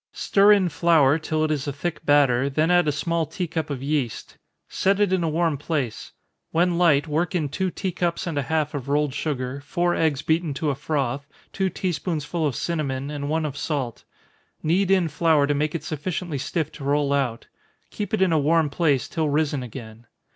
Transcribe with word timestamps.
Stir 0.13 0.51
in 0.51 0.67
flour, 0.69 1.19
till 1.19 1.43
it 1.43 1.51
is 1.51 1.67
a 1.67 1.71
thick 1.71 2.03
batter, 2.03 2.49
then 2.49 2.71
add 2.71 2.87
a 2.87 2.91
small 2.91 3.27
tea 3.27 3.45
cup 3.45 3.69
of 3.69 3.83
yeast. 3.83 4.35
Set 4.67 4.99
it 4.99 5.13
in 5.13 5.23
a 5.23 5.29
warm 5.29 5.59
place 5.59 6.11
when 6.49 6.79
light, 6.79 7.07
work 7.07 7.35
in 7.35 7.47
two 7.49 7.69
tea 7.69 7.91
cups 7.91 8.25
and 8.25 8.35
a 8.35 8.41
half 8.41 8.73
of 8.73 8.89
rolled 8.89 9.13
sugar, 9.13 9.61
four 9.63 9.93
eggs 9.93 10.23
beaten 10.23 10.55
to 10.55 10.71
a 10.71 10.75
froth, 10.75 11.27
two 11.53 11.69
tea 11.69 11.91
spoonsful 11.91 12.47
of 12.47 12.55
cinnamon, 12.55 13.11
and 13.11 13.29
one 13.29 13.45
of 13.45 13.55
salt. 13.55 14.03
Knead 14.63 14.89
in 14.89 15.07
flour 15.07 15.45
to 15.45 15.53
make 15.53 15.75
it 15.75 15.83
sufficiently 15.83 16.39
stiff 16.39 16.71
to 16.71 16.83
roll 16.83 17.13
out 17.13 17.45
keep 17.91 18.11
it 18.11 18.23
in 18.23 18.31
a 18.33 18.39
warm 18.39 18.71
place, 18.71 19.07
till 19.07 19.29
risen 19.29 19.61
again. 19.61 20.07